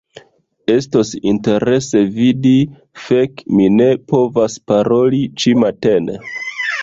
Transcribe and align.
Estos 0.75 1.09
interese 1.31 1.99
vidi... 2.15 2.55
fek' 3.09 3.45
mi 3.59 3.69
ne 3.77 3.89
povas 4.13 4.55
paroli 4.71 5.21
ĉi-matene 5.43 6.19